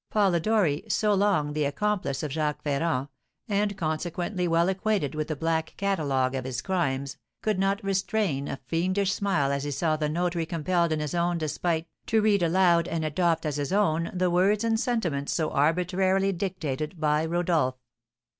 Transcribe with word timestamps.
Polidori, 0.09 0.83
so 0.89 1.13
long 1.13 1.53
the 1.53 1.63
accomplice 1.63 2.23
of 2.23 2.31
Jacques 2.31 2.63
Ferrand, 2.63 3.07
and 3.47 3.77
consequently 3.77 4.47
well 4.47 4.67
acquainted 4.67 5.13
with 5.13 5.27
the 5.27 5.35
black 5.35 5.75
catalogue 5.77 6.33
of 6.33 6.43
his 6.43 6.63
crimes, 6.63 7.17
could 7.43 7.59
not 7.59 7.83
restrain 7.83 8.47
a 8.47 8.57
fiendish 8.65 9.13
smile 9.13 9.51
as 9.51 9.63
he 9.63 9.69
saw 9.69 9.95
the 9.95 10.09
notary 10.09 10.47
compelled 10.47 10.91
in 10.91 10.99
his 11.01 11.13
own 11.13 11.37
despite 11.37 11.85
to 12.07 12.19
read 12.19 12.41
aloud 12.41 12.87
and 12.87 13.05
adopt 13.05 13.45
as 13.45 13.57
his 13.57 13.71
own 13.71 14.09
the 14.11 14.31
words 14.31 14.63
and 14.63 14.79
sentiments 14.79 15.35
so 15.35 15.51
arbitrarily 15.51 16.31
dictated 16.31 16.99
by 16.99 17.23
Rodolph. 17.23 17.75